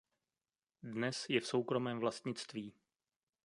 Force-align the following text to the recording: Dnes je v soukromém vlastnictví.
Dnes 0.83 1.25
je 1.29 1.39
v 1.41 1.47
soukromém 1.47 1.99
vlastnictví. 1.99 2.73